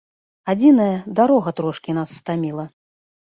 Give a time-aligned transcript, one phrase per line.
[0.53, 2.65] Адзінае, дарога трошкі нас стаміла.